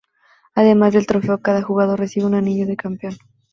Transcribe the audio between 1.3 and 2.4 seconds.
cada jugador recibe un